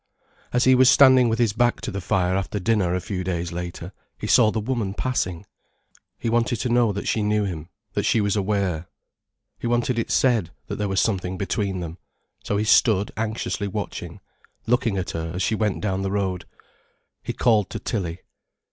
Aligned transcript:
As 0.51 0.63
he 0.63 0.73
was 0.73 0.89
standing 0.89 1.29
with 1.29 1.37
his 1.37 1.53
back 1.53 1.79
to 1.81 1.91
the 1.91 2.01
fire 2.01 2.35
after 2.35 2.57
dinner 2.59 2.95
a 2.95 2.99
few 2.99 3.23
days 3.23 3.51
later, 3.51 3.91
he 4.17 4.25
saw 4.25 4.49
the 4.49 4.59
woman 4.59 4.95
passing. 4.95 5.45
He 6.17 6.27
wanted 6.27 6.55
to 6.61 6.69
know 6.69 6.91
that 6.91 7.07
she 7.07 7.21
knew 7.21 7.43
him, 7.43 7.69
that 7.93 8.01
she 8.01 8.19
was 8.19 8.35
aware. 8.35 8.87
He 9.59 9.67
wanted 9.67 9.99
it 9.99 10.09
said 10.09 10.49
that 10.65 10.77
there 10.77 10.89
was 10.89 10.99
something 11.01 11.37
between 11.37 11.81
them. 11.81 11.99
So 12.43 12.57
he 12.57 12.63
stood 12.65 13.11
anxiously 13.15 13.67
watching, 13.67 14.19
looking 14.65 14.97
at 14.97 15.11
her 15.11 15.33
as 15.35 15.43
she 15.43 15.53
went 15.53 15.81
down 15.81 16.01
the 16.01 16.09
road. 16.09 16.45
He 17.21 17.31
called 17.31 17.69
to 17.69 17.77
Tilly. 17.77 18.21